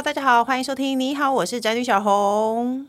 [0.00, 0.98] 大家好，欢迎收听。
[0.98, 2.84] 你好，我是宅女小红。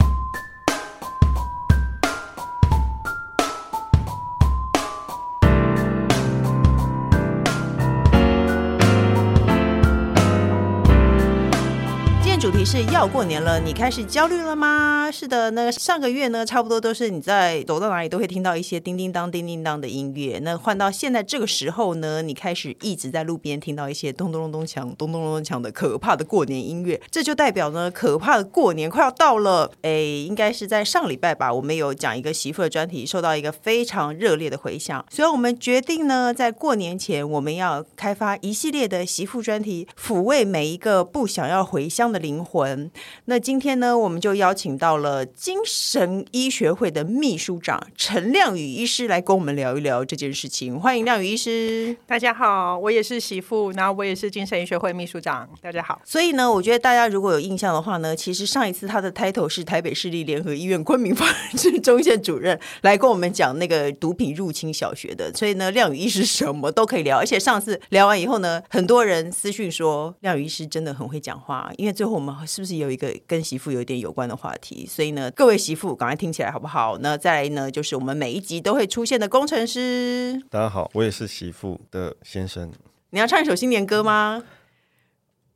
[12.72, 15.10] 是要过年了，你开始焦虑了吗？
[15.12, 20.40] 是的，那上个月呢，差不多都是你在走到哪里都会听到一些叮叮当、叮叮当的音乐。
[20.44, 29.72] 那换到现在这个时候呢，你开始一直在路边听到一些咚咚咚咚锵、咚咚咚咚锵的可怕的过年音乐，这就代表呢，可怕的过年快要到了。
[29.82, 42.92] 哎，应该是在上礼拜吧，我们有讲一个媳妇的专题，受到一个非常热烈的回响，所以我们决定呢，在过年前我们要开发一系列的媳妇专题，抚慰每一个不想要回乡的灵魂魂。
[43.26, 50.78] 那今天呢，我们就邀请到了精神医学会的秘书长陈亮宇医师来跟我们聊一聊这件事情。
[50.78, 51.96] 欢迎亮宇医师。
[52.06, 55.48] 大家好，我也是媳妇，然后我也是精神医学会秘书长。
[55.62, 56.02] 大家好。
[56.04, 65.32] 所以呢，我觉得大家如果有印象的话呢，其实上一次他的 title 是台北市立联合医院昆明放射中心主任来跟我们讲那个毒品入侵小学的。
[65.34, 72.30] 所以呢，亮宇医师什么都可以聊，而且上次聊完以后呢，很多人私讯说亮宇医师真的很会讲话，因为最后我们。
[72.50, 74.88] 是不是有一个跟媳妇有一点有关的话题？
[74.88, 76.98] 所以呢，各位媳妇赶快听起来好不好？
[76.98, 80.42] 那再来呢，就是我们每一集都会出现的工程师。
[80.50, 82.72] 大家好，我也是媳妇的先生。
[83.12, 84.44] 你要唱一首新年歌吗？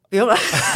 [0.09, 0.35] 不用了，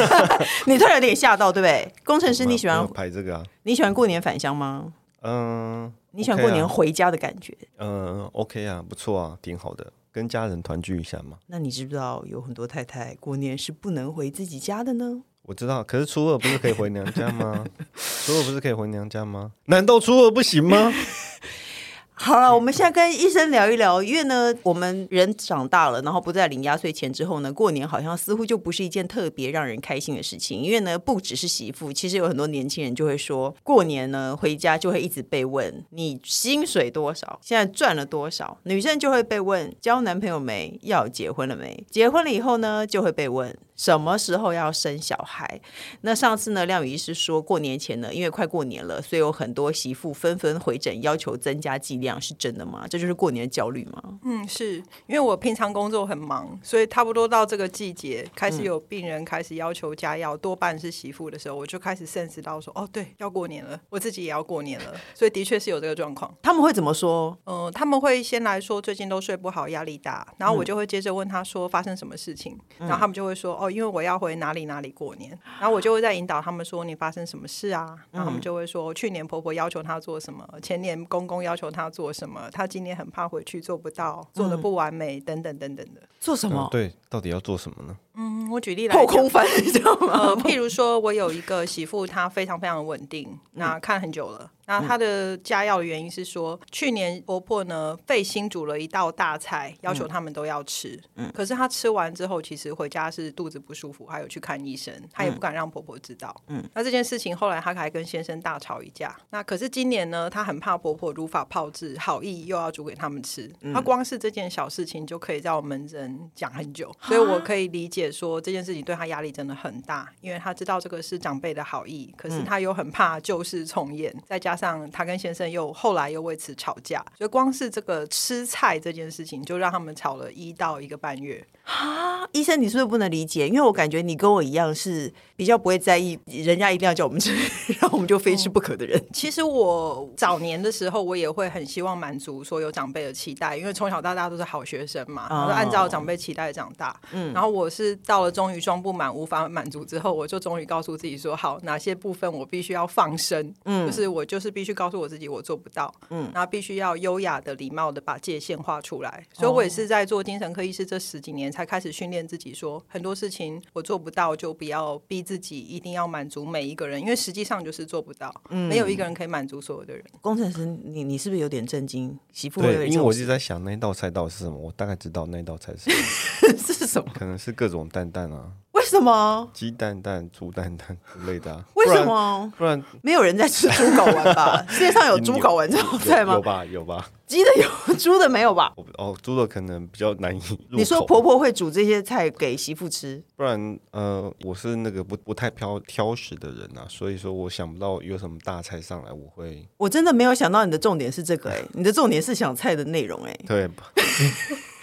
[0.66, 1.94] 你突然有点吓到，对不对？
[2.04, 3.44] 工程师，你喜欢拍这个啊？
[3.62, 4.92] 你喜欢过年返乡吗？
[5.22, 7.56] 嗯，你喜欢过年回家的感觉？
[7.78, 11.38] 嗯，OK 啊，不错啊，挺好的，跟家人团聚一下嘛。
[11.46, 15.22] 那你知不知道有很多太太过年是不能回自己家的呢？
[15.48, 17.64] 我知道，可是初二不是可以回娘家吗？
[17.96, 19.54] 初二不是可以回娘家吗？
[19.68, 20.92] 难道初二不行吗？
[22.20, 30.62] 好了，我们现在跟医生聊一聊，因为呢，我们人长大了，然后不再领压岁钱之后呢，过年好像似乎就不是一件特别让人开心的事情。
[30.62, 38.58] 因为呢，不只是媳妇，其实有很多年轻人就会说，过年呢回家就会一直被问你薪水多少，现在赚了多少。
[38.64, 41.86] 女生就会被问交男朋友没，要结婚了没？
[41.90, 43.56] 结婚了以后呢，就会被问。
[43.78, 45.62] 什么时候要生小孩？
[46.02, 52.86] 那上次呢，亮宇医师说过年前呢，因为快过年了，所以有很多媳妇纷纷回诊，要求增加剂量，是真的吗？
[52.90, 54.20] 这就是过年的焦虑吗？
[54.24, 66.36] 嗯，是因为我平常工作很忙，所以差不多到这个季节，开始有病人开始要求加药，多半是媳妇的时候，我就开始 sense 到说，哦，对，要过年了，我自己也要过年了，所以的确是有这个状况。
[66.42, 67.38] 他们会怎么说？
[67.46, 73.67] 嗯、呃，他们会先来说最近都睡不好，压力大，然后我就会接着问他说发生什么事情，然后他们就会说，哦。
[73.70, 77.98] 因为我要回哪里哪里过年，然后我就会在引导他们说，你发生什么事啊？
[78.12, 86.02] 然后他们就会说，去年婆婆要求她做什么，前年公公要求她做什么，她今年很怕回去做不到，做的不完美，等等等等的。
[86.20, 86.68] 做什么？
[86.72, 87.96] 对，到底要做什么呢？
[88.16, 90.08] 嗯，我举例来破空翻， 你知道吗？
[90.14, 94.52] 呃，譬如说我有一个媳妇，她非常非常稳定，那看很久了。
[94.68, 101.02] 那她的加药的原因是说，去年婆婆呢费心煮了一道大菜，要求他们都要吃。
[101.16, 106.36] 嗯，可是她吃完之后，其实回家是肚子不舒服，还有去看医生，她也不敢让婆婆知道。
[106.48, 109.16] 嗯，那这件事情后来她还跟先生大吵一架。
[109.30, 113.50] 那可是今年呢，她很怕婆婆如法炮制，好意又要煮给他们吃。
[113.74, 131.46] 她光是这件小事情就可以在我们门诊讲很久，所以我可以理解说这件事情对她压力真的很大，因为她知道这个是长辈的好意，可是她又很怕旧事重演，再加上他跟先生又后来又为此吵架，就光是这个吃菜这件事情就让他们吵了一到一个半月。
[131.70, 133.46] 哈，医生，你是不是不能理解？
[133.46, 137.36] 因为我感觉你跟我一样是比较不会在意人家一定要叫我们吃，
[137.80, 138.98] 然后我们就非吃不可的人。
[138.98, 146.98] 嗯，其实我早年的时候，我也会很希望满足所有长辈的期待，因为从小到大都是好学生嘛，然后按照长辈期待长大。
[147.12, 153.54] 嗯，然后我是到了终于装不满、无法满足之后，我就终于告诉自己说：好，哪些部分我必须要放生？
[153.66, 155.94] 嗯，就是我就是必须告诉我自己我做不到。
[156.12, 159.26] 嗯，然后必须要优雅的、礼貌的把界限画出来。
[159.34, 161.52] 所以我也是在做精神科医师这十几年。
[161.58, 170.06] 才开始训练自己，说很多事情我做不到，就不要逼自己一定要满足每一个人，因为实际上就是做不到，嗯、没有一个人可以满足所有的人。
[170.22, 172.16] 工程师，你你是不是有点震惊？
[172.32, 177.12] 媳妇对，因为我一直在想那道菜到底是什么，我大概知道那道菜是什么， 是什么？
[177.16, 178.52] 可能是各种蛋蛋啊。
[178.88, 179.50] 为什么？
[179.54, 181.62] 鸡蛋蛋、猪蛋蛋之类的、啊？
[181.76, 182.52] 为什么？
[182.58, 184.66] 不然没有人在吃猪睾丸吧？
[184.72, 186.36] 世界上有猪睾丸这种菜吗？
[186.36, 187.10] 有吧，有吧。
[187.28, 188.72] 鸡的有，猪的没有吧？
[188.98, 190.42] 哦，猪的可能比较难以。
[190.72, 193.22] 你说婆婆会煮这些菜给媳妇吃？
[193.36, 199.68] 不然，呃，我是那个不不太挑挑食的人啊，所以说我想不到有什么大菜上来我会。
[199.76, 203.46] 我真的没有想到你的重点是这个哎、欸，你的重点是想菜的内容哎、欸。
[203.46, 203.70] 对。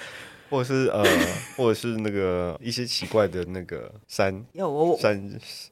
[0.55, 1.03] 或者是呃，
[1.59, 5.21] 或者是那个一些奇怪的那个山，有我山，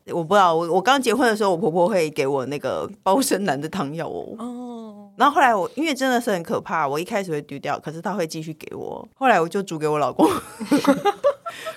[0.07, 0.53] 我不知道。
[0.53, 4.35] 我我刚结婚的时候，我婆婆会给我那个包身男的汤药哦。
[4.39, 5.11] 哦。
[5.17, 9.09] 然后后来我因为真的是很可怕，我一开始会丢掉，可是他会继续给我。
[9.15, 10.29] 后来我就煮给我老公。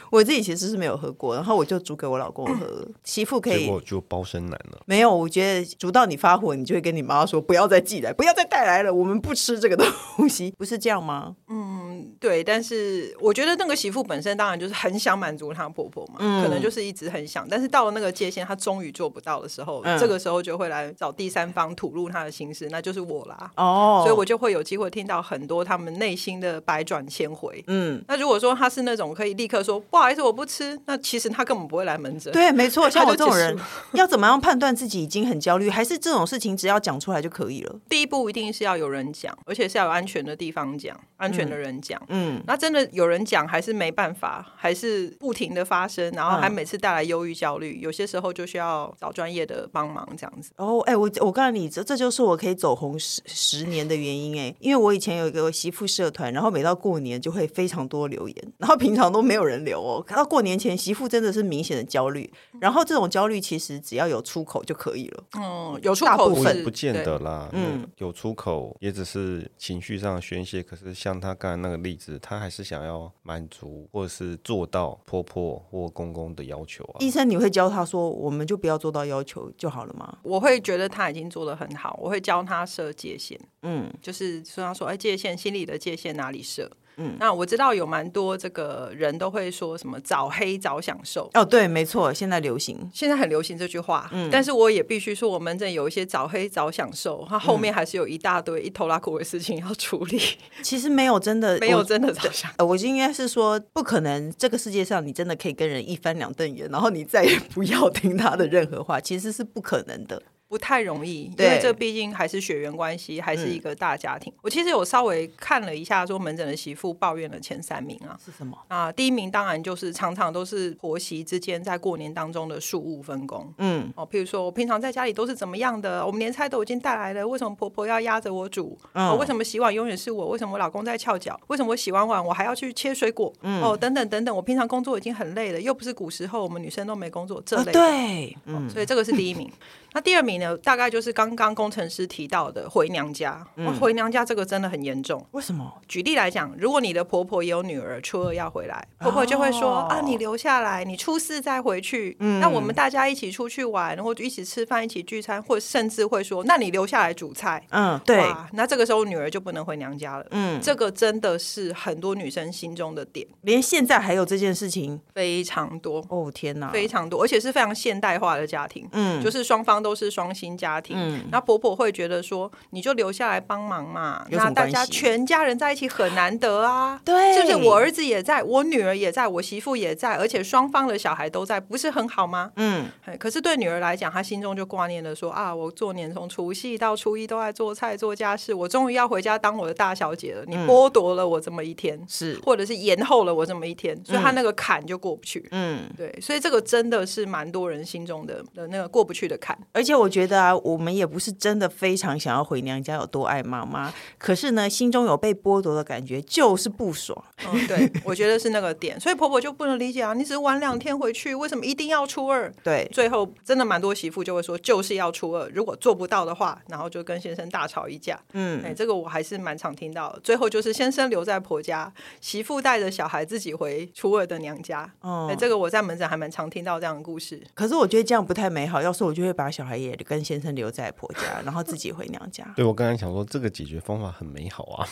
[0.10, 2.88] 我自己其实是没有喝过，然后我就煮给我老公喝。
[3.04, 4.80] 媳妇可以，结果就包身男了。
[4.86, 9.86] 没有，我觉得煮到你发火，你就会跟你妈说不要再寄来，不要再带来了，我们不吃这个东
[10.30, 11.36] 西，不是这样吗？
[11.50, 11.85] 嗯，
[12.20, 12.44] 对。
[12.44, 23.52] 但是我觉得那个媳妇本身当然就是很想满足她婆婆嘛，嗯、可能就是一直很想，但是到了那个界限，她终于做不到的时候，嗯、这个时候就会来找第三方吐露她的心事，那就是我啦。
[23.56, 27.64] 哦，所以我就会有机会听到很多他们内心的百转千回。
[27.68, 32.32] 嗯，那如果说她是那种可以立刻说不好意思，我不吃，那其实她根本不会来门诊。
[32.34, 33.58] 对，没错， 像我这种人，
[33.94, 37.76] 要怎么样判断自己已经很焦虑，还是这种事情只要讲出来就可以了？
[37.90, 42.02] 第一步一定是要有人讲，而且是要有安全的地方讲，安全的人讲。
[42.10, 50.52] 嗯，那真的有人讲，还是没办法，还是不停的发生，然后还每次带来忧郁、焦虑，有些时候就需要找专业的帮忙这样子。
[50.58, 65.24] 哦，哎，我我告诉你，这这就是我可以走红十十年的原因哎，因为我以前有一个媳妇社团，然后每到过年就会非常多留言，然后平常都没有人留哦，到过年前媳妇真的是明显的焦虑，然后这种焦虑其实只要有出口就可以了。
[65.38, 70.64] 嗯，有出口不不见得啦，嗯，有出口也只是情绪上的宣泄。
[70.64, 76.98] 可是像他刚才那个例子，他还是想要满足或者是做到婆婆或公公的要求啊。
[77.00, 80.18] 医生，你会教他说，我们就不要做到要求就好了吗？
[80.24, 83.40] 我会觉得他已经做得很好，我会教他设界限。
[83.64, 86.70] 嗯，就是说他说，哎，界限，心里的界限哪里设？
[86.98, 94.10] 嗯，那我知道有蛮多这个人都会说什么早黑早享受哦，对，没错，现在流行，现在很流行这句话。
[94.12, 100.20] 嗯，但是我也必须说，我们这有一些早黑早享受，它后面还是有一大堆一头拉库的事情要处理。
[100.62, 102.52] 其实没有真的，没有真的早享。
[102.58, 110.22] 呃，我就应该是说，不可能，这个世界上你真的可以跟人一翻两瞪眼，然后你再也不要听他的任何话，其实是不可能的。
[110.48, 114.32] 不太容易，因为这毕竟还是血缘关系，还是一个大家庭。
[114.34, 118.58] 嗯、我其实有稍微看了一下，说门诊的媳妇抱怨的前三名啊，是什么？
[118.68, 123.52] 啊，第一名当然就是常常都是婆媳之间在过年当中的庶务分工。
[123.58, 128.78] 嗯，哦，譬如说我平常在家里都是怎么样的，我们年菜都已经带来了，为什么婆婆要压着我煮？
[128.94, 130.30] 嗯、哦，为什么洗碗永远是我？
[130.30, 131.40] 为什么我老公在翘脚？
[131.48, 133.34] 为什么我洗完碗我还要去切水果？
[133.42, 137.82] 嗯，哦，等等等等，我平常工作已经很累了，又不是古时候我们女生都没工作这类的。
[137.82, 139.52] 啊、对，嗯、哦，所以这个是第一名。
[139.96, 140.58] 那第二名呢？
[140.58, 143.42] 大概就是刚刚工程师提到的回娘家。
[143.56, 145.26] 嗯、回娘家这个真的很严重。
[145.32, 145.72] 为什么？
[145.88, 152.18] 举例来讲，如果你的婆婆也有女儿初二要回来，婆婆就会说：“哦、啊，你留下来，你初四再回去。
[152.20, 158.22] 嗯”那我们大家一起出去玩，或者一起吃饭、一起聚餐，或甚至会说：“那你留下来煮菜。”嗯，对。
[158.52, 160.26] 那这个时候女儿就不能回娘家了。
[160.32, 163.26] 嗯，这个真的是很多女生心中的点。
[163.44, 166.06] 连现在还有这件事情，非常多。
[166.10, 168.86] 哦天哪，非常多，而且是非常现代化的家庭。
[168.92, 170.66] 嗯，就是双方都是双薪家。
[170.66, 177.56] 家庭，嗯，那婆婆会觉得说，你就留下来帮忙嘛，那大家全家人在一起很难得啊，对，是不是？
[177.58, 182.52] 我儿子也在，我女儿也在，我媳妇也在，而且双方的小孩都在，不是很好吗？
[182.56, 182.88] 嗯，
[183.20, 195.48] 可是对女儿来讲，她心中就挂念的说啊，我做年从除夕到初一都在做菜做家事，我终于要回家当我的大小姐了，你剥夺了我这么一天，是，或者是延后了我这么一天，所以她那个坎就过不去。
[195.52, 200.56] 嗯，对，所以这个真的是蛮多人心中的的那个过不去的坎，而且我觉得啊。
[200.66, 207.24] 我们也不是真的非常想要回娘家，有多爱妈妈，可是呢，心中有被剥夺的感觉，就是不爽。
[207.46, 212.52] 嗯，对，我觉得是那个点，所以婆婆就不能理解啊，你只是晚两天回去，为什么一定要初二？
[212.64, 218.20] 对，最后真的蛮多媳妇就会说，就是要初二，如果做不到的话，然后就跟先生大吵一架。
[218.34, 220.20] 嗯，哎，这个我还是蛮常听到的。
[220.24, 221.92] 最后就是先生留在婆家，
[222.22, 224.90] 媳妇带着小孩自己回初二的娘家。
[225.02, 227.42] 哦，哎，这个我在门诊还蛮常听到这样的故事。
[227.54, 230.46] 可是我觉得这样不太美好，要是我就会把小孩也跟先生。
[230.56, 232.46] 留在婆家，然后自己回娘家。
[232.56, 234.88] 对，我刚才想说，这个解决方法很美好啊。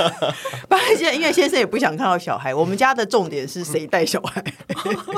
[0.66, 4.42] 不然现在因为先生也不想看到小孩，我们家的重点是谁带小孩。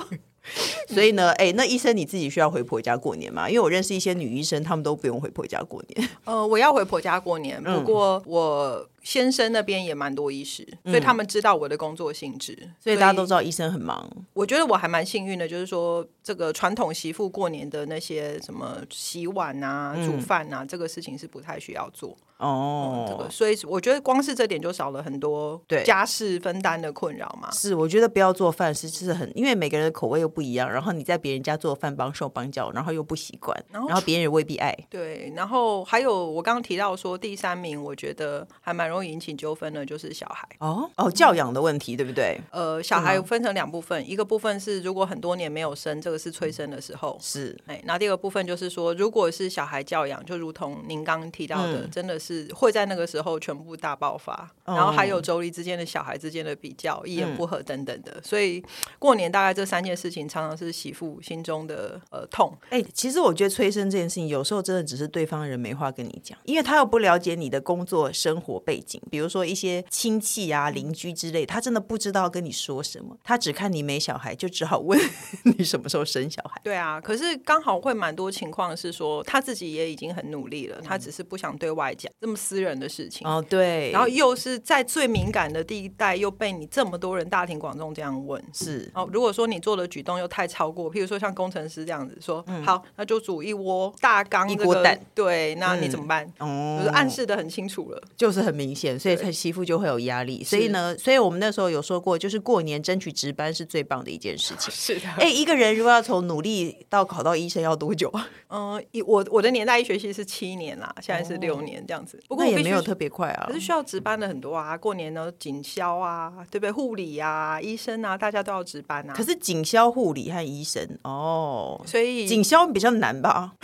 [0.88, 3.48] 所以呢，哎，那医生你自己需要回婆家过年吗？
[3.48, 6.08] 因为我认识一些女医生，她们都不用回婆家过年。
[6.24, 14.10] 呃，我要回婆家过年，不过我先生那边也蛮多医师，所以他们知道我的工作性质，所以大家都知道医生很忙。
[14.32, 22.16] 我觉得我还蛮幸运的，就是说这个传统媳妇过年的那些什么洗碗啊、煮饭啊，这个事情是不太需要做。
[22.38, 27.50] 哦、嗯，这个，所以我觉得光是这点就少了很多对家事分担的困扰嘛。
[27.52, 34.74] 是，我觉得不要做饭是是很，因为每个人的口味又不一样，然然后你在别人家做饭帮手帮脚，然后又不习惯，然后别人也未必爱。
[34.88, 40.48] 对，然后还有我刚刚提到说第三名，我觉得还蛮容易引起纠纷的，就是小孩。
[40.58, 42.38] 哦哦，教养的问题，对不对？
[42.50, 47.56] 呃，小孩分成两部分，一个部分是如果很多年没有生，这个是催生的时候，是。
[47.66, 58.20] 哎，那第二个部分就是说，如果是小孩教养，就如同您刚刚提到的，真的是会在那个时候全部大爆发，然后还有妯娌之间的小孩之间的比较，一言不合等等的。
[58.22, 58.62] 所以
[58.98, 62.52] 过年大概这三件事情，常常是媳妇心中的呃痛。
[62.70, 74.98] 哎，其实我觉得催生这件事情，有时候真的只是对方人没话跟你讲，因为他又不了解你的工作生活背景，比如说一些亲戚啊、邻居之类，他真的不知道跟你说什么，他只看你没小孩，就只好问
[75.44, 76.60] 你什么时候生小孩。
[76.64, 83.26] 对啊，可是刚好会蛮多情况是说，他自己也已经很努力了，他只是不想对外讲这么私人的事情。
[83.26, 89.08] 哦，对，然后又是在最敏感的地带，又被你这么多人大庭广众这样问，是哦。
[89.12, 96.24] 如果说你做的举动又太超过，譬如说像工程师这样子说，嗯、好，那就煮一锅大缸、这个、一锅蛋，对，那你怎么办？
[96.38, 100.42] 哦、嗯，就是暗示的很清楚了，就是很明显，所以他媳妇就会有压力。
[100.42, 104.70] 所以呢，所以我们那时候有说过，就是过年争取值班是最棒的一件事情。
[104.74, 108.28] 是的，哎，一个人如果要从努力到考到医生要多久啊？
[108.48, 112.20] 嗯、 呃，我我的年代医学系是七年啦，现在是六年这样子。
[112.28, 114.76] 不过也没有特别快啊，可是需要值班的很多啊。
[114.76, 116.70] 过年呢，警消啊，对不对？
[116.70, 119.12] 护理啊，医生啊，大家都要值班啊。
[119.14, 123.54] 可是警消、护理和医生哦，所以警消比较难吧？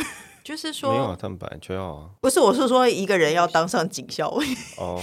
[0.47, 2.09] 就是说没有啊，他们本来就要啊。
[2.21, 4.29] 不是，我是说一个人要当上警校
[4.79, 5.03] 哦，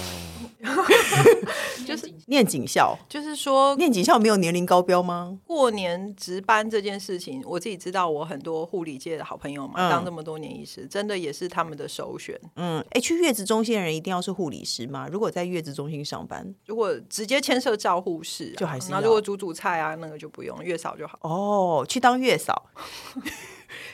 [1.85, 5.37] 就是念警校，就是说念警校没有年龄高标吗？
[5.45, 12.39] 过年值班这件事情，我自己知道，我很多护理界的好朋友嘛，嗯、当这么多年医师，真的也是他们的首选。
[12.55, 15.09] 嗯，哎，去月子中心的人一定要是护理师吗？
[15.11, 21.19] 如果在月子中心上班，如果直接牵涉照护士、啊，就还是那如果煮煮菜啊，那个就不用，月嫂就好。
[21.23, 22.69] 哦，去当月嫂。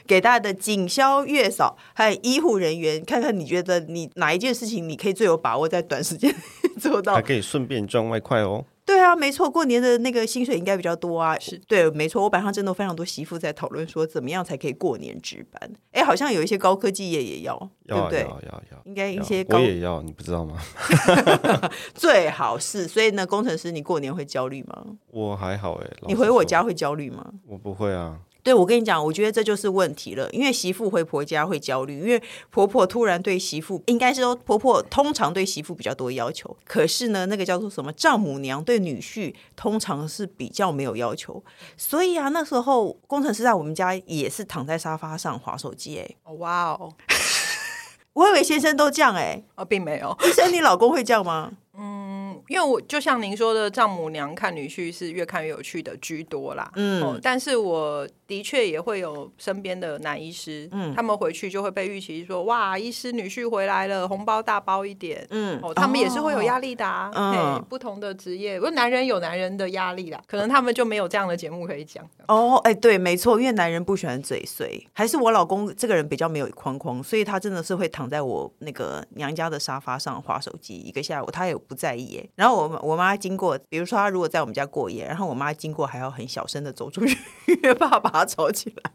[0.08, 6.34] 给大家的警消、月嫂还有医护人员，看看你觉得你哪一件事情你可以最有把握在短时间
[6.80, 8.66] 做到，还可以顺便赚外快哦。
[8.86, 11.38] 对啊，没错，过年的那个薪水应该比较多啊。
[11.38, 15.72] 是对，没错，我班上真的非常多媳妇在讨论说，怎么样才可以过年值班？
[15.92, 17.54] 哎，好像有一些高科技业也要，
[17.86, 18.20] 要对不对？
[18.22, 20.58] 要要要，应该一些高我也要，你不知道吗？
[21.94, 24.84] 最好是，所以呢，工程师，你过年会焦虑吗？
[25.12, 27.24] 我还好哎，你回我家会焦虑吗？
[27.46, 28.18] 我不会啊。
[28.42, 30.30] 对，我跟你讲，我觉得这就是问题了。
[30.32, 41.44] 因为媳妇回婆家会焦虑，因为婆婆突然对媳妇，应该是说婆婆通常对媳妇比较多要求，可是呢，那个叫做什么丈母娘对女婿通常是比较没有要求。
[41.76, 46.00] 所以啊，那时候工程师在我们家也是躺在沙发上划手机。
[46.00, 46.94] 哎，哇哦，
[48.14, 50.18] 我以为先生都这样哎，哦，并没有。
[50.24, 51.52] 医生，你老公会这样吗？
[51.78, 56.72] 嗯，因为我就像您说的，丈母娘看女婿是越看越有趣的居多啦。
[56.76, 58.08] 嗯，哦，但是我。
[58.30, 72.08] 的确也会有身边的男医师，嗯，他们回去就会被预期说，哇，医师女婿回来了，红包大包一点，嗯，哦，他们也是会有压力的啊，嗯，不同的职业，不过男人有男人的压力啦，可能他们就没有这样的节目可以讲。
[72.28, 82.30] 哦，哎，对，没错，因为男人不喜欢嘴碎，还是我老公这个人比较没有框框，所以他真的是会躺在我那个娘家的沙发上划手机一个下午，他也不在意。
[82.36, 87.18] 然后我我妈经过，比如说他如果在我们家过夜，然后我妈经过还要很小声的走出去，
[87.64, 88.30] 约爸爸爸。
[88.30, 88.92] 吵起来，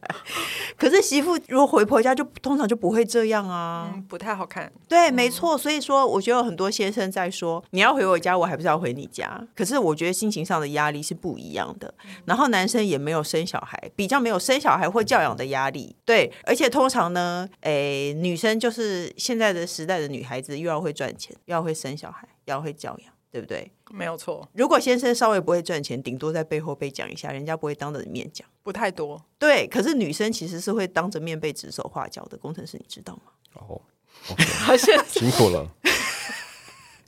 [0.76, 4.72] 可是媳妇如果回婆家就通常就不会这样啊，嗯、不太好看。
[4.88, 5.58] 对，没错。
[5.58, 9.44] 所以说，我觉得有很多先生在说，你要回我家，我还不是要回你家。
[9.56, 11.92] 可是我觉得心情上的压力是不一样的。
[12.26, 15.96] 然后男生也没有生小孩，比较没有生小孩或教养的压力。
[16.04, 23.13] 对，而且通常呢，诶，女生就是现在的时代的女孩子，又要会赚钱，又要会生小孩，又要会教养。
[23.34, 23.68] 对不对？
[23.90, 24.48] 没有错。
[24.52, 29.20] 如果先生稍微不会赚钱，顶多在背后被讲一下，人家不会当着面讲，不太多。
[29.40, 32.36] 对，可是女生其实是会当着面被指手画脚的。
[32.36, 33.22] 工程师，你知道吗？
[33.54, 33.80] 哦
[34.28, 35.04] ，okay.
[35.08, 35.68] 辛苦了。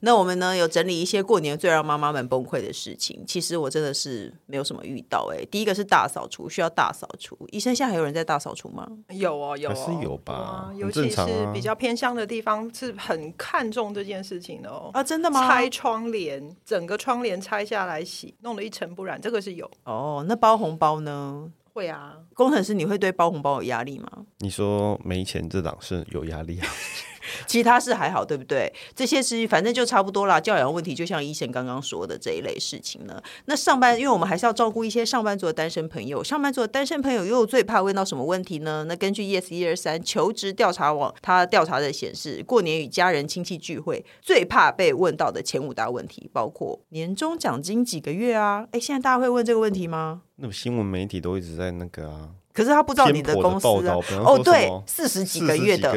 [0.01, 3.25] 那我们呢，有整理一些过年最让妈妈们崩溃的事情。
[3.27, 5.45] 其实我真的是没有什么遇到哎。
[5.51, 7.37] 第一个是大扫除，需要大扫除。
[7.51, 8.87] 医生，现在还有人在大扫除吗？
[9.11, 10.71] 有哦，有是有吧。
[10.77, 14.91] 尤其是比较偏乡的地方，是很看重这件事情的哦。
[14.93, 15.47] 啊，真的吗？
[15.49, 19.71] 拆窗帘，整个窗帘拆下来洗，弄得一尘不染，这个是有。
[19.85, 21.51] 哦，那包红包呢？
[21.73, 22.17] 会啊。
[22.35, 24.09] 工程师，你会对包红包有压力吗？
[24.39, 26.69] 你说没钱这档是有压力啊。
[27.47, 28.73] 其他是还好，对不对？
[28.95, 30.41] 这些是反正就差不多啦。
[30.41, 33.21] 教养问题就像医生刚刚说的这一类事情呢。
[33.47, 36.23] 那上班，因为我们还是要照顾一些上班族的单身朋友。
[36.23, 38.85] 上班族的单身朋友又最怕问到什么问题呢？
[38.89, 48.67] 那根据 Yes 一二三求职调查网，他调查的显示，过年与家人亲戚聚会最怕被问到的前五大问题，包括年终奖金几个月啊？
[48.73, 50.23] 哎，现在大家会问这个问题吗？
[50.37, 52.31] 那新闻媒体都一直在那个啊。
[52.57, 55.93] 可是他不知道你的公司啊，哦，对，四十几个月的，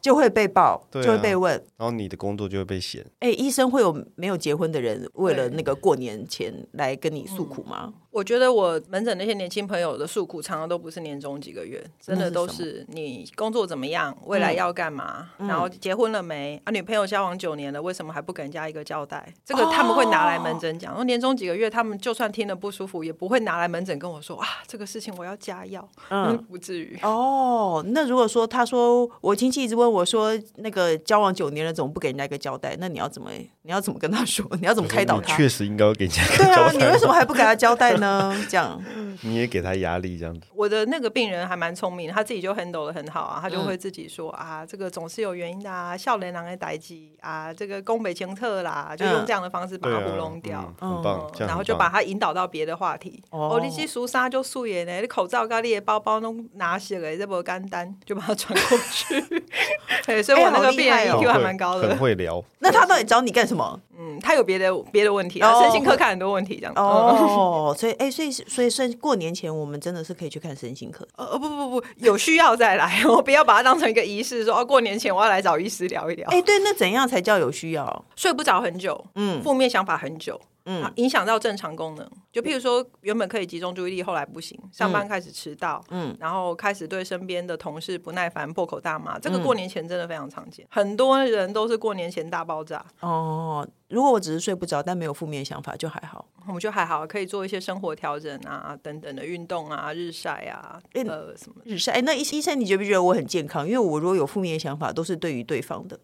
[0.00, 3.04] 就会被报，就会被问，然后你的工作就会被嫌。
[3.18, 7.92] 哎，医生会有没有结婚的人为了那个过年前来跟你诉苦吗？
[8.12, 16.70] 我觉得我门诊那些年轻朋友的诉苦，常常都不是年终几个月，真的都是你工作怎么样，未来要干嘛，然后结婚了没啊？
[16.70, 19.34] 女朋友交往九年了，为什么还不给人家一个交代？
[19.44, 20.92] 这个他们会拿来门诊讲。
[20.92, 25.62] 然后年终几个月，他们就算听了不舒服，也不会拿来门诊跟我说啊，这个事情我要加。
[25.62, 27.82] 药，嗯，不至于哦。
[27.90, 32.76] 那如果说他说我亲戚一直问我说，那个交往九年了，怎么不给人家一个交代？
[32.80, 33.30] 那你要怎么
[33.62, 34.44] 你要怎么跟他说？
[34.60, 35.36] 你要怎么开导他？
[35.36, 38.34] 确实应该要给人家对啊，你为什么还不给他交代呢？
[38.50, 38.78] 这样
[39.22, 40.46] 你也给他压力这样子。
[40.54, 53.22] 我的那个病人还蛮聪明，他自己就 handle 得很好啊，他就会自己说、嗯、啊，这个总是有原因的啊，笑脸狼的代际啊，这个宫北清特啦，就用这样的方式把他糊弄掉，嗯嗯、很棒，然后就把他引导到别的话题。
[53.30, 59.42] 哦，你去苏莎就素颜呢，你口罩咖喱的包包弄拿起来，这么干单就把他传过去。
[60.04, 62.42] 对，所以我那个病人 EQ 还蛮高的，很会聊。
[62.58, 63.80] 那他到底找你干什么？
[63.96, 66.80] 嗯，他有别的别的问题啊，身心科看很多问题这样子。
[66.80, 71.06] 哦，所以哎，所以所以所以过年前我们真的是可以去看身心科。
[71.16, 76.28] 呃不不不，有需要再来， 我不要把它当成一个仪式，说哦过年前我要来找医师聊一聊。
[76.30, 78.04] 哎，对，那怎样才叫有需要？
[78.16, 80.40] 睡不着很久，嗯，负面想法很久。
[80.64, 92.84] 嗯，影响到正常功能，就譬如说原本可以集中注意力，后来不行，上班开始迟到，嗯，然后开始对身边的同事不耐烦，破口大骂，这个过年前真的非常常见，很多人都是过年前大爆炸。
[93.00, 101.92] 哦，如果我只是睡不着，但没有负面想法，就还好，我们就还好，可以做一些生活调整啊，等等的运动啊，日晒啊，呃，什么日晒？
[101.92, 103.66] 哎，那医医生，你觉不觉得我很健康？
[103.66, 105.98] 因为我如果有负面想法，都是对于对方的，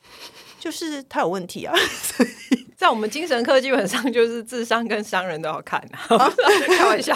[0.59, 2.29] 就是他有问题啊，所以。
[2.79, 6.33] 在我们精神科，基本上就是智商跟商人都要看啊，
[6.79, 7.13] 开玩笑。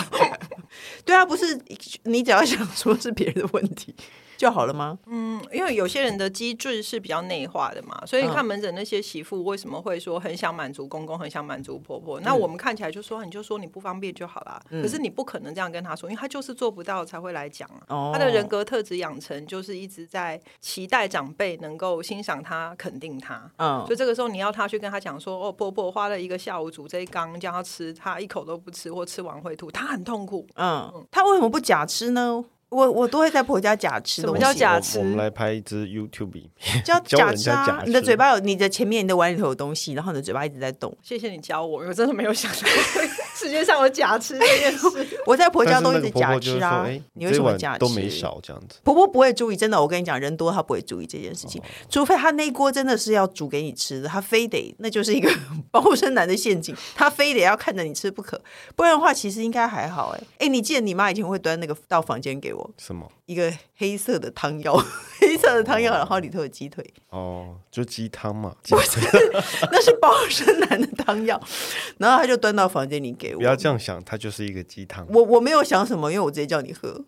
[1.06, 1.56] 对啊，不是
[2.02, 3.94] 你只要想说是别人的问题。
[4.42, 4.99] 就好了吗？
[5.06, 12.18] 嗯，因为有些人的机制是比较内化的嘛，所以看门诊那些媳妇为什么会说很想满足公公，很想满足婆婆？
[12.18, 14.61] 嗯、那我们看起来就说，你就说你不方便就好了。
[14.70, 23.48] 嗯、可是你不可能这样跟他说，因为他就是做不到才会来讲、啊哦、他的人格特质养成就是一直在期待长辈能够欣赏他、肯定他。
[23.59, 30.48] 嗯，所以这个时候你要他去跟他讲说，哦，婆婆花了一个下午煮这一缸叫他吃，他一口都不吃，或吃完会吐，他很痛苦。
[30.57, 32.44] 嗯，嗯他为什么不假吃呢？
[32.72, 34.40] 我我都会在婆家假吃东西。
[34.40, 34.98] 什么叫假吃？
[34.98, 37.82] 我们来拍一支 YouTube 影片， 叫 假吃啊！
[37.87, 40.96] 你的嘴巴有你的前面，你的碗里头有东西，然后你的嘴巴一直在动。
[41.02, 42.58] 谢谢你教我，我真的没有想到
[43.37, 44.88] 世界上有假吃这件事。
[45.26, 46.88] 我在婆家都一直假吃啊！
[47.14, 47.78] 你为什么假吃？
[47.78, 48.78] 都没少这样子。
[48.82, 55.30] 婆婆不会注意，真的，我跟你讲，人多她不会注意这件事情，除非她那一锅真的是要煮给你吃的，她非得那就是一个
[55.70, 58.40] 包生男的陷阱，她非得要看着你吃不可，
[58.74, 60.16] 不然的话其实应该还好。
[60.16, 63.11] 哎哎，你记得你妈以前会端那个到房间给我什么？
[63.27, 64.75] 一个黑色的汤药，
[65.20, 66.85] 黑色的汤药，然后里头有鸡腿。
[67.11, 68.55] 哦，就鸡汤嘛。
[68.68, 69.01] 不是，
[69.70, 71.40] 那是包生男的汤药。
[71.98, 73.38] 然后他就端到房间里给我。
[73.38, 75.07] 不要这样想，它就是一个鸡汤。
[75.09, 77.05] 我我没有想什么，因为我直接叫你喝。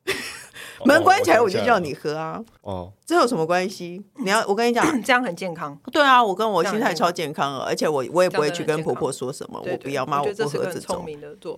[0.85, 2.41] 门关起来我就叫你喝啊！
[2.63, 4.03] 哦，这有什么关系？
[4.19, 5.79] 你要 我跟你讲，这样很健康。
[5.93, 11.07] 对啊，我跟我心态超健康啊，而且我我也不会去跟婆婆说什么，我不要妈我不喝这种。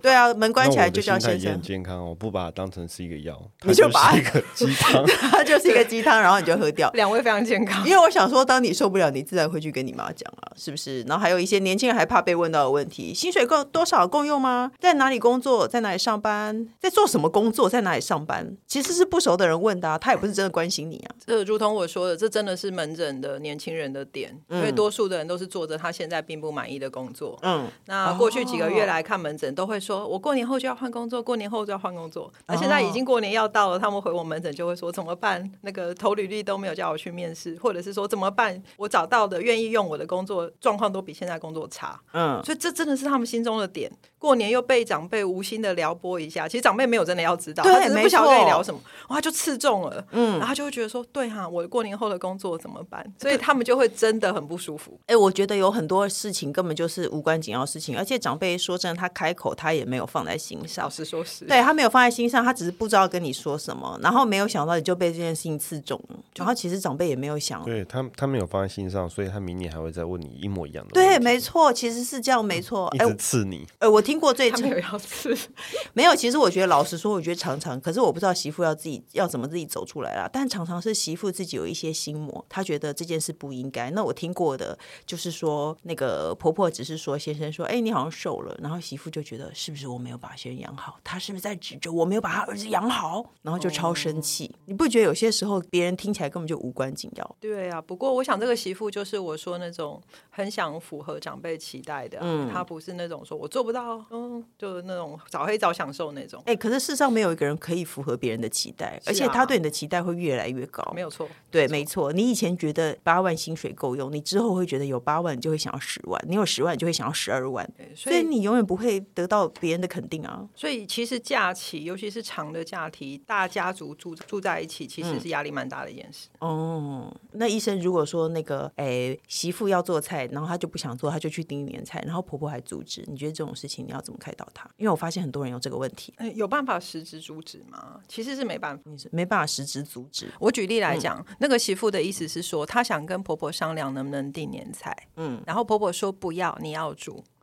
[0.01, 1.53] 对啊，门关起来就叫先生。
[1.53, 6.89] 很健康，我不把它当成是一个药，你就把一个鸡汤， 它就是一个鸡汤，然后你就喝掉。
[6.95, 11.01] 两位非常健康，因为我想说，当你受不了，你自然会去跟你妈讲啊，是不是？
[11.03, 14.71] 然后还有一些年轻人还怕被问到的问题：薪水够多少够用吗？
[14.79, 15.67] 在哪里工作？
[15.67, 16.67] 在哪里上班？
[16.79, 17.69] 在做什么工作？
[17.69, 18.55] 在哪里上班？
[18.67, 19.97] 其实是不熟的人问的。
[19.99, 21.15] 他也不是真的关心你啊。
[21.25, 27.37] 这如同我说的，这真的是门诊的年轻人的点，因为多数的人都是做着他现在并不满意的工作。
[27.41, 32.31] 嗯，那过去几个月来看门诊，都会说我过年后就要换工作，过年后就要换工作。
[32.47, 35.49] 那现在已经过年要到了，他们回我门诊就会说怎么办？
[35.61, 38.61] 那个投履历都没有叫我去面试，或者是说怎么办？
[38.77, 41.99] 我找到的愿意用我的工作状况都比现在工作差。
[42.13, 43.91] 嗯，所以这真的是他们心中的点。
[44.19, 48.79] 过年又被长辈无心的撩拨一下，其实长辈没有真的要知道，他只是不晓得跟你聊什么。
[49.09, 53.05] 哇，就刺中了，嗯，然后他就会觉得说，对哈、啊，我过年后的工作怎么办？
[53.19, 54.99] 所以他们就会真的很不舒服。
[55.05, 60.85] 哎，我觉得有很多事情根本就是无关紧要事情，而且长辈说真的，他开口他也没有放在心上。
[60.85, 66.01] 老实说是，对他没有放在心上，他只是不知道跟你说什么，然后没有想到你就被这件事情刺中，
[66.35, 70.91] 然后其实长辈也没有想，对他他没有放在心上，所以他明年还会再问你一模一样的。
[70.93, 73.65] 对，没错，其实是这样，没错，一直刺你。
[73.79, 75.37] 哎，我听过最没有要刺，
[75.93, 76.15] 没有。
[76.15, 80.29] 其实我觉得老实说，我觉得常常，可是我不知道媳妇要自己要怎么自己走出来啦。
[80.31, 83.89] 但常常是媳妇自己有一些心魔，她觉得这件事不应该。
[83.91, 90.99] 那我听过的就是说，那个婆婆只是说先生说，哎，你好像瘦了，然后媳妇就觉得是不是我没有把先生养好？
[91.03, 93.25] 她是不是在指着我没有把她儿子养好？
[93.41, 94.53] 然后就超生气。
[94.65, 97.35] 你不觉得有些时候别人听起来根本就无关紧要？
[97.39, 106.41] 对啊，不过我想这个媳妇就是我说那种很想符合长辈期待的，嗯，她不是那种说我做不到，嗯，就是那种早黑早享受那种。
[106.45, 110.83] 哎，可是世上没有一个人可以符合别人的期待，而且他对你的期待会越来越高。
[110.93, 112.11] 没有错，对，没错。
[112.13, 120.47] 你以前觉得八万薪水够用，你之后会觉得有八万你就会想要十万，你有十万你就会想要十二万，所以你永远不会得到别人的肯定啊。
[120.55, 126.27] 所以其实假期，尤其是长的假期，大家族住住在一起，其实是压力蛮大的一件事。
[126.39, 134.69] 哦，那医生如果说那个哎媳妇要做菜，然后他就不想做，他就去订年菜，然后婆婆还阻止，你觉得这种事情你要怎么开导她？
[134.77, 136.13] 因为我发现很多人有这个问题。
[136.35, 137.99] 有办法实质阻止吗？
[138.07, 140.27] 其实是没办法，你是没办法实质阻止。
[140.39, 146.93] 我举例来讲，嗯、那个媳妇的意思是说，她想跟婆婆商量能不能订年菜，嗯，然后婆婆说不要，你要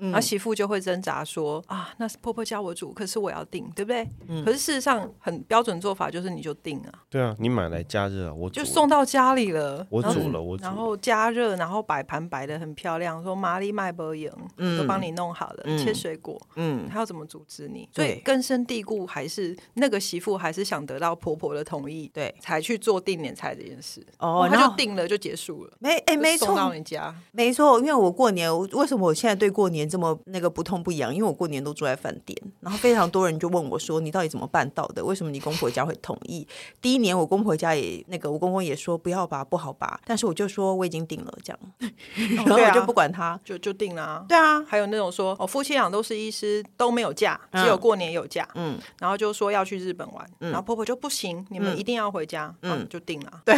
[0.06, 0.12] 煮。
[0.12, 4.08] 然后媳妇就会挣扎说啊，那是婆婆叫我煮，可是我要订，对不对？
[4.28, 6.92] 嗯、可是事实上很标准做法就是你就订啊。
[7.10, 9.86] 对啊，你买来加热，我就送到家里了。
[9.90, 14.30] 我煮了，我煮了，然后加热，然后摆盘摆的很漂亮，说麻利麦伯赢，
[14.78, 17.88] 都帮你弄好了，嗯、切水果，嗯，他要怎么阻止你？
[17.92, 24.04] 所以根深蒂固还是那个媳妇还是想得到婆婆的同意，对，才去做定年菜这件事。
[24.18, 27.78] 哦，然后订了就结束了，没哎，没错，送到你家，没错。
[27.80, 31.14] 因为我过年，为什么我现在对过年这么那个不痛不痒？
[31.14, 35.04] 因为我过年都住在饭店，然后非常多人就问我说：“你到底怎么办到的？
[35.04, 36.44] 为什么你公婆家会同意？”
[36.82, 40.00] 第一年我公婆家也那个，我公公也说不要吧，不好吧。
[40.04, 41.60] 但是我就说我已经定了，这样，
[42.44, 44.24] 然后我就不管他，就就定了啊。
[44.28, 48.48] 对啊，还有那种说哦，夫妻俩都是医师，都没有假，只有过年有假。
[48.56, 53.42] 嗯，然后就说要去日本玩，然后婆婆就不行，你们一定要回家，嗯，就定了。
[53.44, 53.56] 对，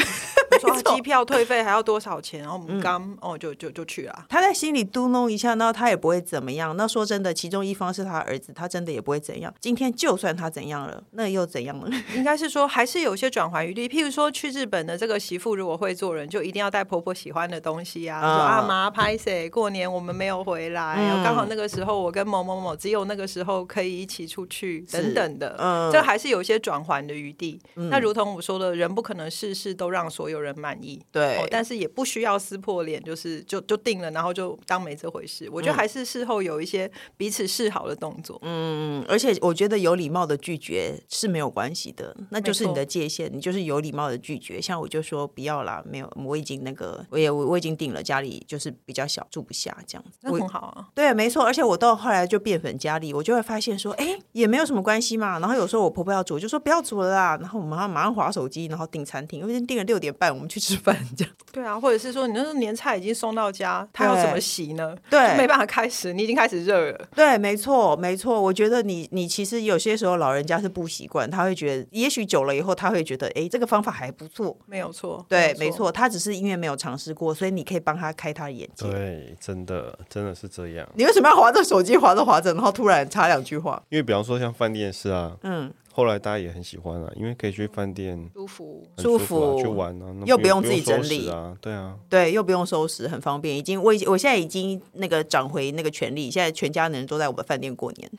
[0.61, 2.41] 说 机票退费还要多少钱？
[2.41, 4.25] 然后我们刚哦就就就去了。
[4.29, 6.77] 他在心里嘟噥一下，那他也不会怎么样。
[6.77, 9.55] 那说真的，其中一方是他儿子，他真的也不会怎样。
[9.61, 11.91] 今天就算他怎样了，那又怎样了？
[12.17, 13.89] 应该是说还是有些转圜余地。
[13.89, 18.21] 譬如说去日本的这个媳妇，如果会做人，就一定要带婆婆喜欢的东西啊。
[18.21, 25.57] 说阿妈拍谁，过年我们没有回来，刚好那个时候我跟某某某只有那个时候可以一起出去等等的。
[25.59, 27.61] 嗯，这还是有些转圜的余地。
[27.75, 30.86] 那如同我说的，人不可能事事都让所有人满意。
[31.11, 35.49] 对，但是也不需要撕破脸，就是就就定了，然后就当没这回事。
[35.51, 38.39] 我觉得还是事后有一些彼此示好的动作。
[38.43, 44.61] 嗯，而且我觉得有礼貌的拒绝是没有关系的，那就是你的界限，你就是有礼貌的拒绝。
[44.61, 50.19] 像我就说不要啦，没有，我已经那个，我也我我已经定了，家里就是比较小，住不下这样子。
[50.23, 50.89] 那很好啊。
[50.95, 51.45] 对，没错。
[51.45, 55.39] 而且我到后来就变本加厉，我就会发现说，哎，也没有什么关系嘛。
[55.39, 57.37] 然后有时候我婆婆要煮，我就说不要煮了啦。
[57.41, 61.35] 然后我们马上马上划手机，然后订餐厅，因为订了六点半，我们去吃饭这样。
[61.53, 64.95] 对啊，或者是说你那时候年菜已经送到家，他要怎么洗呢？
[65.09, 67.09] 对，没办法开始，你已经开始热了。
[67.15, 68.41] 对，没错，没错。
[68.41, 74.55] 我觉得你你其实有些时候老人家是不习惯，他会觉得，也许久了以后他会觉得，哎，这个方法还不错。
[74.67, 78.91] 没有错，对，没错，他只是因为没有尝试过，所以你可以帮他开他的眼睛。
[78.91, 80.87] 对，真的真的是这样。
[80.95, 83.83] 你为什么要划着手机划着划着，然后突然插两句话？
[83.89, 85.73] 因为比方说像饭店是啊，嗯。
[85.97, 91.27] 后来大家也很喜欢啊，因为可以去饭店舒服、舒服去玩啊，又不用自己整理。
[91.27, 93.57] 啊，对啊，对，又不用收拾，很方便。
[93.57, 98.11] 已经我已经我现在已经那个涨回那个权利，现在全家人都在我们饭店过年，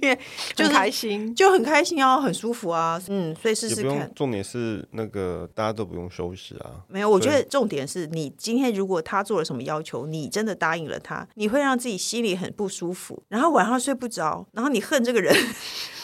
[0.56, 4.10] 就很开心，就很开心啊，很舒服啊，嗯，所以试试看。
[4.14, 15.36] 重点是那个大家都不用收拾啊，没有，我觉得重点是你今天如果他做了什么要求，你真的答应了他，你会让自己心里很不舒服，然后晚上睡不着，然后你恨这个人。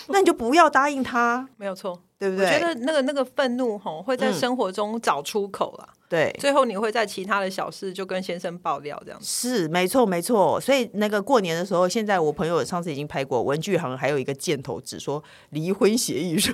[0.08, 2.46] 那你就不要答应他， 没有错，对不对？
[2.46, 9.26] 我觉得那个那个愤怒吼会在生活中找出口了，对，最后你会在其他的小事就跟先生爆料这样子。
[9.26, 10.60] 是，没错，没错。
[10.60, 16.52] 所以那个过年的时候，现在我朋友上次已经拍过文具行，还有一个箭头指说离婚协议书，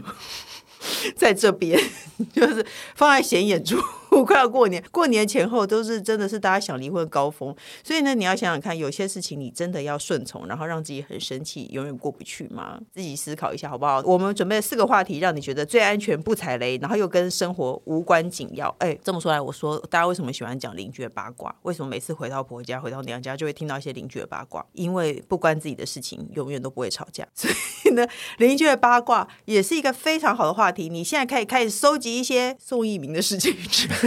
[1.16, 1.78] 在这边
[2.32, 3.76] 就是放在显眼处。
[4.20, 7.54] 苦，快要过年，过年前后都是真的是大家想离婚高峰。
[7.82, 12.78] 所以呢，你要想想看，有些事情你真的要顺从，然后让自己很生气，永远过不去吗？
[12.92, 14.00] 自己思考一下好不好？
[14.04, 18.74] 我们准备了四个话题，让你觉得最安全、不踩雷，然后又跟生活无关紧要。
[18.78, 21.54] 哎，这么说来，我说大家为什么喜欢讲邻居的八卦？
[21.62, 24.64] 为什么每次回到婆家、回到娘家就会听到一些邻居的八卦？
[24.72, 27.26] 因为不关自己的事情，永远都不会吵架。
[27.34, 27.50] 所
[27.84, 28.06] 以呢，
[28.38, 30.88] 邻居的八卦也是一个非常好的话题。
[30.88, 33.54] 你现在可以开始收集一些宋一鸣的事情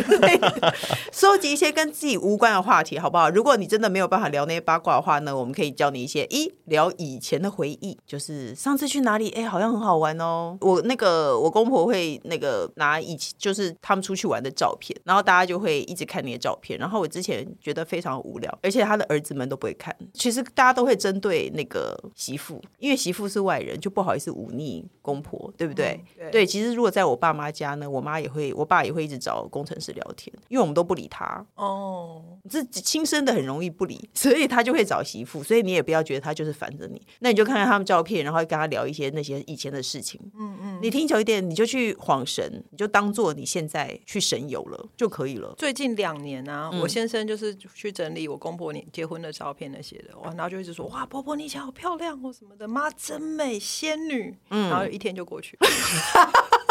[0.01, 0.73] 之类的，
[1.11, 3.29] 收集一些跟自己无关的话题，好不好？
[3.29, 10.57] 如果你真的没有办法聊那些八卦的话呢，我们可以教你一些：一聊以前的回忆，就是上次去哪里，哎，好像很好玩哦。
[10.61, 16.79] 我那个我公婆会那个拿以前就是他们出去玩的照片，然后大家就会一直看那些照片。
[16.79, 19.95] 然后我之前觉得非常无聊，而且他的儿子们都不会看。
[20.13, 25.99] 其实大家都会针对那个媳妇，因为媳妇是外人，就不好意思忤逆公婆，对不对？
[26.17, 35.41] 嗯、对，对，其实如果在我爸妈家呢，我妈也会，我爸也会一直找工程师聊天，因为我们都不理他哦，这亲生的很容易不理，所以他就会找媳妇。
[35.43, 40.19] 所以你也不要觉得他就是烦着你，那你就看看他们照片，然后跟他聊一些那些以前的事情。
[40.37, 45.53] 嗯嗯，你听久一点，你就去晃神，你就当做你现在去神游了就可以了。
[45.57, 54.37] 最近两年啊，嗯、我先生就是去整理我公婆你结婚的照片那些的，哇，然后就一直说哇，婆婆你以前好漂亮哦什么的，妈真美，仙女。
[54.49, 55.67] 嗯，然后一天就过去了。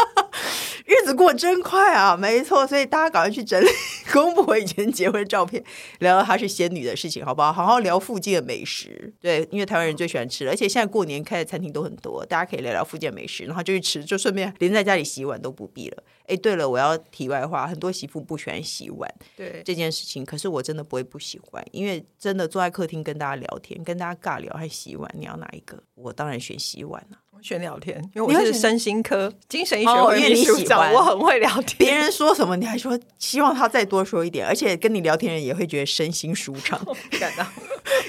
[0.85, 3.67] 日子过真快啊，没错，所以大家赶快去整理
[4.11, 5.63] 公布我以前结婚照片，
[5.99, 7.53] 聊聊她是仙女的事情，好不好？
[7.53, 16.03] 好好聊附近的美食，对，因为台湾人最喜欢吃了，而且现在过年开的餐厅都很多，大家可以聊聊附近的美食，然后就去吃，就顺便连在家里洗碗都不必了。
[16.31, 25.77] 哎，对了，我要题外话，很多媳妇不喜欢洗碗，对这件事情，可是我真的不会不喜欢，因为真的坐在客厅跟大家聊天，跟大家尬聊还洗碗，你要哪一个？
[25.95, 27.17] 我当然选洗碗了。
[27.41, 31.75] 选聊天，因为我是身心科精神医学会秘书长，我很会聊天。
[31.79, 36.79] 别人说什么，你还说希望他再多说一点，而且跟你聊天人也会觉得身心舒畅。
[37.19, 37.43] 感到，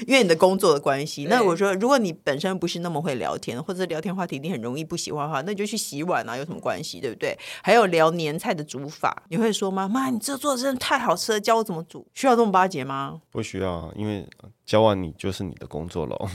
[0.07, 1.25] 因为你的工作的关系。
[1.25, 6.99] 那我说，如果你本身不是那么会聊天，或者聊天话题你很容易不喜欢的话，那你就去洗碗啊，有什么关系？
[6.99, 7.37] 对不对？
[7.61, 9.87] 还有聊年菜的煮法，你会说吗？
[9.87, 12.05] 妈，你这做的真的太好吃了，教我怎么煮？
[12.13, 13.21] 需要这么巴结吗？
[13.31, 14.27] 不需要，因为
[14.65, 16.29] 教完你就是你的工作了。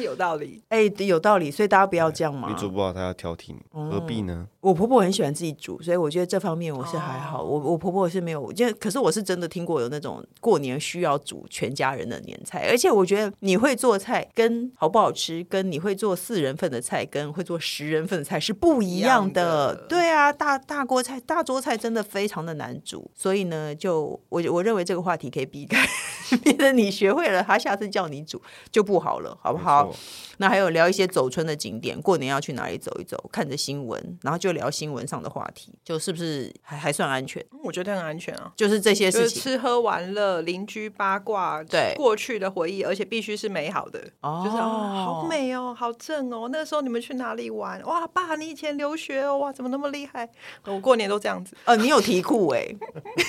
[0.00, 2.48] 有道理，哎，有道理，所以大家不要这样嘛。
[2.48, 4.46] 你煮不好，他要挑剔你，何必呢？
[4.60, 7.42] 我婆婆很喜欢自己煮，所以我觉得这方面我是还好。
[7.42, 19.74] 我我婆婆是没有，就可是我是真的听过有那种过年需要煮全家人的年菜，而且我觉得你会做菜跟好不好吃，跟你会做四人份的菜跟会做十人份的菜是不一样的。
[19.88, 25.84] 对啊，大大锅菜、大桌菜真的非常的难煮，所以呢，就我我认为这个话题可以避开，
[26.44, 29.94] 免得你学会了，他下次叫你煮就不好了，好不好？
[30.38, 37.44] 那还有聊一些走春的景点，过年要去哪里走一走，看着新闻，然后就聊新闻上的话题，就是不是还还算安全？
[37.62, 44.00] 我觉得很安全啊，就是这些事情，吃喝玩乐、邻居八卦，对过去的回忆，而且必须是美好的。
[44.22, 47.80] 哦，就是好美哦，好正哦，那个时候你们去哪里玩？
[47.84, 50.28] 哇，爸，你以前留学哦，哇，怎么那么厉害？
[50.64, 51.56] 我过年都这样子。
[51.66, 52.66] 呃，你有题库哎，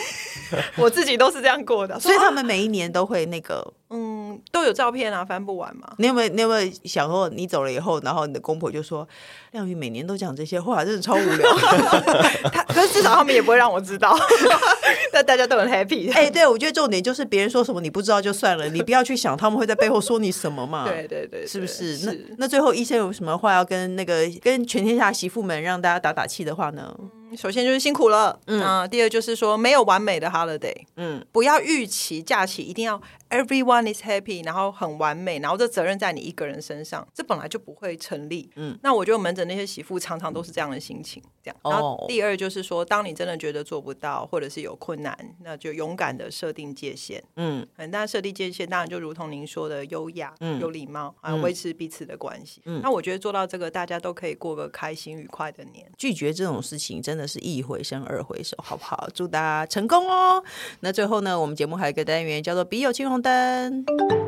[0.78, 3.74] 我自己都是这样过的， 所以他们每一年都会那个。
[3.96, 5.94] 嗯，都有照片啊，翻不完嘛。
[6.00, 6.30] 你有没有？
[6.30, 9.08] 你有没有想说，你走了以后，然后你的公婆就说，
[9.52, 11.58] 亮宇每年都讲这些话，真的超无聊。
[12.52, 14.16] 他，可是至少他们也不会让我知道，
[15.12, 16.12] 那大家都很 happy。
[16.14, 20.86] 哎、欸，对，我觉得重点就是别人说什么你不知道就算了，你不要去想他们会在背后说你什么嘛。
[20.90, 21.98] 对，对对对，是不是？
[21.98, 26.94] 是那那最后医生有什么话要跟那个跟全天下媳妇们让大家打打气的话呢？
[27.36, 33.02] 首先就是辛苦了，嗯，啊、第二就是说没有完美的 holiday，嗯，不要预期假期一定要
[33.34, 41.58] everyone is happy，然后很完美，然后这责任在你一个人身上，这本来就不会成立，嗯，那我觉得门诊那些媳妇常常都是这样的心情，这样。
[41.64, 55.92] 然后第二就是说，当你真的觉得做不到或者是有困难，那就勇敢的设定界限，嗯，很大设定界限，当然就如同您说的优雅，嗯，有礼貌，啊，维持彼此的关系，嗯，那我觉得做到这个，大家都可以过个开心愉快的年。
[55.98, 57.24] 拒绝这种事情真的。
[57.34, 59.10] 是一回生二回熟，好不好？
[59.12, 60.44] 祝大家成功哦！
[60.82, 63.86] 那最后呢，我们节目还有一个单元叫做“笔友青红灯”，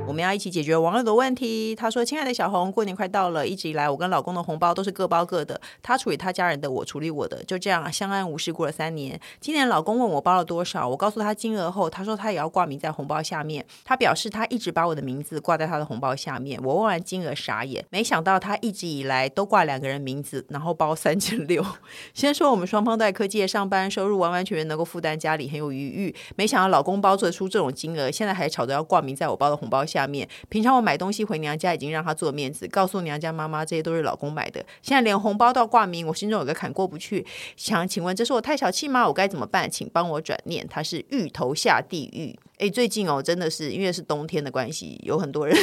[0.07, 1.75] 我们要一起解决网友的问题。
[1.75, 9.19] 他说：“亲爱的小红，过年快到了，一直以来我跟老公的红包都是各包各的，他处理他家人的，我处理我的，就这样相安无事过了三年。
[9.41, 13.65] 今年老公问我包了多少，我告诉他金额后，他说他也要挂名在红包下面。
[13.83, 16.57] 他表示他一直把我的名字挂在他的红包下面。
[16.63, 21.61] 我问完金额傻眼，没想到他一直以来都挂两个人名字，然后包三千六。
[22.15, 26.15] 先说我们双。”方在科技业上班，收入完完全全能够负担家里，很有余裕。
[26.35, 30.27] 没想到老公包做出这种金额，现在还吵着要挂名在我包的红包下面。
[30.47, 34.65] 平常我买东西回娘家已经让他做面子，告诉娘家妈妈这些都是老公买的。
[34.81, 37.25] 现在连红包都要挂名，我心中有个坎过不去。
[37.57, 39.07] 想请问，这是我太小气吗？
[39.07, 39.69] 我该怎么办？
[39.69, 40.65] 请帮我转念。
[40.67, 42.37] 他是芋头下地狱。
[42.57, 45.57] 哎，最近哦，真的是因为是冬天的关系，有很多人。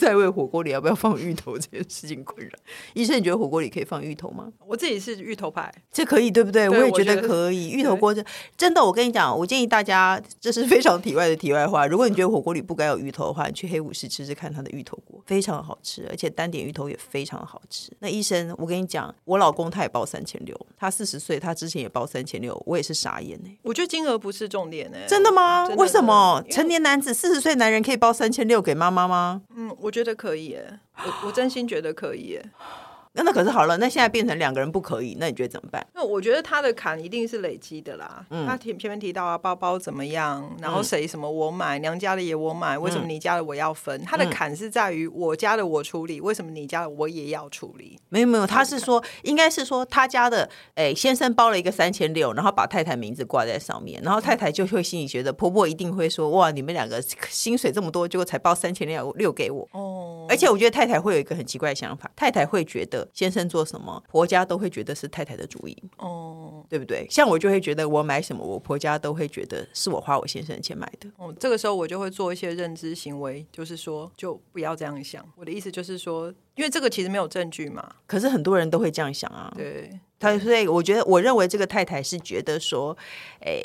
[0.00, 2.52] 在为火锅里要不要放芋头这件事情困扰，
[2.94, 4.48] 医生，你觉得火锅里可以放芋头吗？
[4.66, 6.68] 我自己是芋头派，这可以对不对？
[6.68, 7.70] 对，我也觉得可以。
[7.70, 8.24] 芋头锅真
[8.56, 11.86] 真的，我跟你讲，我建议大家，这是非常体外的题外话。
[11.86, 17.92] 如果你觉得火锅里不该有芋头的话，你去黑武士吃吃看他的芋头锅，非常好吃，而且单点芋头也非常好吃。
[17.98, 23.50] 那医生，我跟你讲，我老公他也包三千六，他四十岁，他之前也包三千六，我也是傻眼呢。
[23.62, 24.96] 我觉得金额不是重点呢。
[25.06, 25.66] 真的吗？
[25.76, 29.42] 为什么成年男子四十岁男人可以包三千六给妈妈吗？
[29.56, 32.50] 嗯，我觉得可以耶，我我真心觉得可以耶。
[33.12, 35.84] 那那可是好了，那现在变成两个人不可以，那你觉得怎么办？
[35.94, 38.24] 那我觉得他的坎一定是累积的啦。
[38.30, 44.00] 嗯，他前前面提到啊，包包怎么样，然后谁什么我买，嗯、娘家的也我买，为什么你家的我要分？
[44.00, 47.98] 嗯、他的坎是在于我家的我处理，为什么你家的我也要处理？
[48.10, 60.26] 没有没有，他是说应该是说他家的哎先生包了一个三千六，然后把太太名字挂在上面，然后太太就会心里觉得婆婆一定会说哇，你们两个薪水这么多，结果才包三千六六给我哦。
[60.28, 64.02] 而且我觉得太太会有一个很奇怪的想法，太太会觉得先生做什么。
[64.08, 67.06] 婆家都会觉得是太太的主意哦，对不对？
[67.10, 71.10] 像我就会觉得我买什么，我婆家都会觉得是我花我先生的钱买的。
[71.16, 75.24] 哦，这个时候我就会做一些认知行为，就是说，就不要这样想。
[75.36, 77.96] 我的意思就是说，因为这个其实没有证据嘛。
[78.06, 79.52] 可是很多人都会这样想啊。
[79.56, 79.98] 对。
[80.20, 82.96] 他所以我觉得，我认为这个太太是觉得说，
[83.40, 83.58] 哎，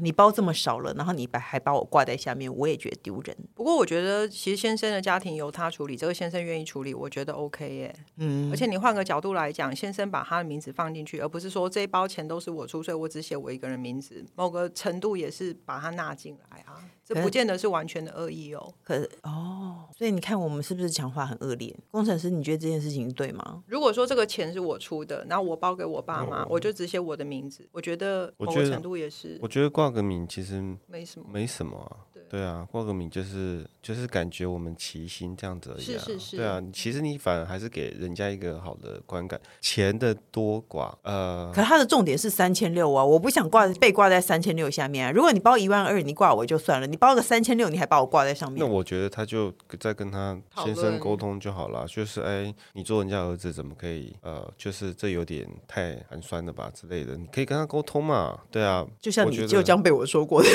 [0.00, 3.36] 你包这么少了，然后你把还把我挂在下面，我也觉得丢人。
[3.54, 7.94] 不过我觉得，其实先生的家庭由他处理，这个先生愿意处理，我觉得 OK 耶。
[8.16, 16.82] 嗯，而且你换个角度来讲，先生把他的名字放进去，而不是说这一包钱都是我出，所以我只写我一个人名字，某个程度也是把他纳进来啊。
[17.14, 18.72] 这不见得是完全的恶意哦。
[18.82, 21.74] 可是哦，所以你看我们是不是讲话很恶劣？
[21.90, 23.62] 工程师，你觉得这件事情对吗？
[23.66, 29.38] 如果说这个钱是我出的，然后我包给我爸妈，哦、我就只写我的名字，我觉得某个程度也是。
[29.42, 32.08] 我觉得挂个名其实没什么，没什么啊。
[32.28, 35.82] 对啊，挂个名就是就是感觉我们齐心这样子而已。
[35.82, 36.36] 是是是。
[36.38, 39.38] 对啊，其实你反而还是给人家一个好的观感。
[39.60, 45.12] 钱的多寡，呃，可是他的重点是三千六啊，我不想挂被挂在三千六下面啊。
[45.12, 48.64] 如果你包一万二，你挂我就算了，你包个三千六，你还把我挂在上面。
[48.64, 54.14] 那我觉得他就再跟他先生沟通就好了，就是哎，你做人家儿子怎么可以？
[54.22, 58.38] 呃，就是这有点太寒酸了吧之类的，你可以跟他沟通嘛。
[58.52, 60.48] 对啊，就像你就将被我说过的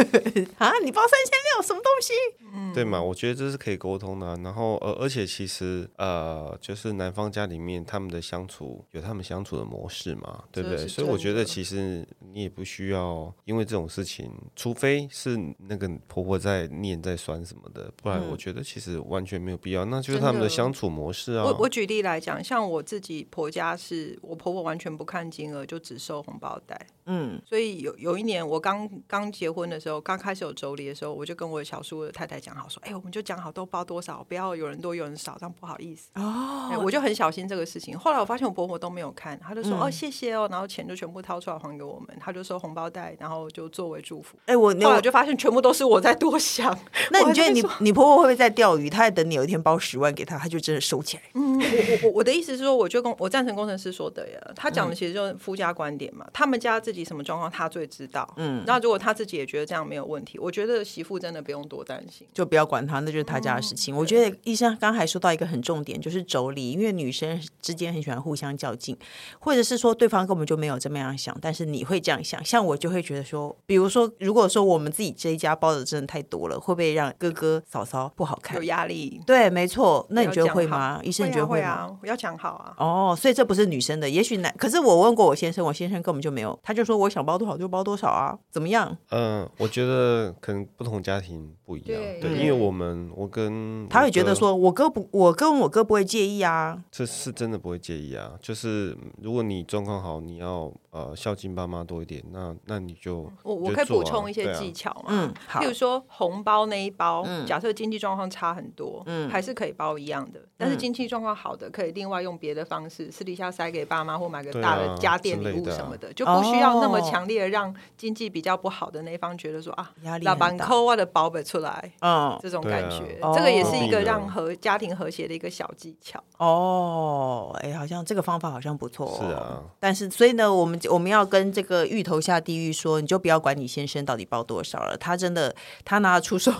[0.58, 1.02] 啊，你包。
[1.12, 2.14] 三千六什么东西？
[2.54, 3.02] 嗯，对嘛？
[3.02, 4.38] 我觉得这是可以沟通的啊。
[4.42, 10.88] 然后，呃，而且其实，呃，就是男方家里面他们的相处有他们相处的模式嘛，对不对？
[10.88, 19.84] 所以我觉得其实你也不需要因为这种事情，除非是那个婆婆在念在酸什么的，不然我觉得其实完全没有必要。
[19.84, 21.44] 那就是他们的相处模式啊。
[21.44, 26.86] 我我举例来讲，像我自己婆家是我婆婆完全不看金额，就只收红包袋。
[27.06, 31.12] 嗯，所以有有一年我刚刚结婚的时候，刚开始有妯娌的时候。
[31.22, 36.10] 我就跟我小叔的太太讲好说，哎，我们就讲好都包多少，不要有人多有人少，这样不好意思。
[36.14, 37.96] 哦，我就很小心这个事情。
[37.96, 44.36] 后来我发现我婆婆都没有看，她就说、嗯、哦谢谢哦，然后钱就全部掏出来还给我们，她就收红包袋，然后就作为祝福。
[44.46, 46.78] 哎，我后来我就发现全部都是我在多想。
[47.10, 48.90] 那你觉得你你婆婆会不会在钓鱼？
[48.90, 51.22] 她在等你有一天包十万给她，她就真的收起来。
[51.32, 58.30] 嗯，我我我的意思是说，我就跟我赞成工程师说的呀，他讲的其实就是夫家观点嘛，他们家自己什么状况他最知道。
[58.36, 61.62] 嗯，那如果他自己也觉得这样没有问题，我觉得媳妇真的不用。
[61.72, 63.94] 多担心，就不要管他，那就是他家的事情。
[63.94, 68.94] 嗯、我觉得医生刚才说到一个很重点，就是妯娌，因为女生之间很喜欢互相较劲，
[69.38, 72.44] 或者是说对方根本就没有这么样想，但是你会这样想。
[72.44, 78.56] 像我就会觉得说，比如说，如果说我们自己这一家包的真的太多了，会不会让哥哥嫂嫂不好看？
[78.56, 79.20] 有压力？
[79.26, 80.06] 对，没错。
[80.10, 81.00] 那你觉得会吗？
[81.02, 81.66] 医生你觉得会吗？
[81.66, 82.74] 会啊，我要讲好啊。
[82.78, 84.54] 哦，所以这不是女生的，也许男。
[84.56, 88.96] 可是我问过我先生，我先生根本就没有，他就说我想包多少就包多少啊，怎么样？
[89.10, 92.00] 嗯，我觉得可能不同家庭不一样。
[92.00, 92.20] 对。
[92.20, 98.32] 对因为我们，我跟他会觉得说，我哥不，我跟我哥不会介意啊，这是真的不会介意啊。
[98.40, 110.40] 就是如果你状况好，你要呃孝敬爸妈多一点，那那你就我我可以补充一些技巧嘛，嗯，譬如说红包那一包，假设经济状况差很多，嗯，还是可以包一样的。
[110.56, 122.38] 但是经济状况好的，可以另外用别的方式私底下塞给爸妈或买个大的家电礼物什么的，就不需要那么强烈的让经济比较不好的那一方觉得说啊，老扣我的宝贝出来，嗯。
[122.42, 127.56] 这种感觉，啊、这个也是一个让和家庭和谐的一个小技巧哦。
[127.60, 129.16] 哎，好像这个方法好像不错，哦。
[129.18, 136.52] 是啊，但是所以呢，我们我们要跟这个芋头下地狱说，你就不要管你先生到底包多少了，他真真的，他拿得出手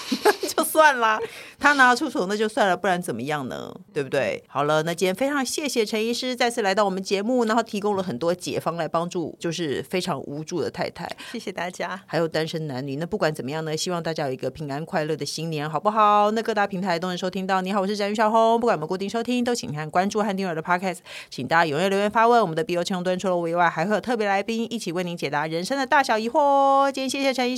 [0.56, 1.18] 就算了，
[1.58, 3.74] 他拿得出手那就算了，不然怎么样呢？
[3.92, 4.42] 对不对？
[4.48, 11.10] 好了，那今天非常谢谢陈医师再次来到我们节目，然后提供了很多解方来帮助，就是非常无助的太太。
[11.32, 12.96] 谢谢大家，还有单身男女。
[12.96, 16.30] 那不管怎么样呢，希望大家有一个平安快乐的新年，好不好？
[16.30, 17.60] 那各大平台都能收听到。
[17.60, 22.40] 你好，我是詹宇小红，不管我们固定收听，都请看关注和订阅的 Podcast，请大家踊跃留言发问。
[22.40, 26.90] 我们的 BO 青红灯除了我以外，还会有特别来宾一起为您解答人生的大小疑惑。
[26.92, 27.56] 今天谢谢陈医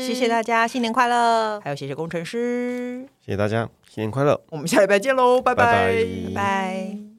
[0.00, 1.60] 师，谢谢大家，新年快乐！
[1.60, 4.40] 还有谢谢工程师，谢谢大家，新年快乐！
[4.50, 6.04] 我们下礼拜见喽，拜拜，拜拜。
[6.26, 7.11] 拜拜。